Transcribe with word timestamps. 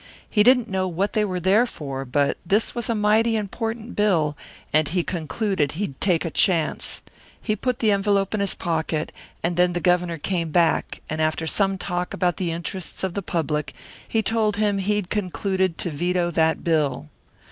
He 0.27 0.41
didn't 0.41 0.67
know 0.67 0.87
what 0.87 1.13
they 1.13 1.23
were 1.23 1.39
there 1.39 1.67
for, 1.67 2.05
but 2.05 2.39
this 2.43 2.73
was 2.73 2.89
a 2.89 2.95
mighty 2.95 3.35
important 3.37 3.95
bill, 3.95 4.35
and 4.73 4.87
he 4.87 5.03
concluded 5.03 5.73
he'd 5.73 6.01
take 6.01 6.25
a 6.25 6.31
chance. 6.31 7.03
He 7.39 7.55
put 7.55 7.77
the 7.77 7.91
envelope 7.91 8.33
in 8.33 8.39
his 8.39 8.55
pocket; 8.55 9.11
and 9.43 9.57
then 9.57 9.73
the 9.73 9.79
Governor 9.79 10.17
came 10.17 10.49
back, 10.49 11.01
and 11.07 11.21
after 11.21 11.45
some 11.45 11.77
talk 11.77 12.15
about 12.15 12.37
the 12.37 12.49
interests 12.51 13.03
of 13.03 13.13
the 13.13 13.21
public, 13.21 13.75
he 14.07 14.23
told 14.23 14.55
him 14.55 14.79
he'd 14.79 15.11
concluded 15.11 15.77
to 15.77 15.91
veto 15.91 16.31
that 16.31 16.63
bill. 16.63 17.09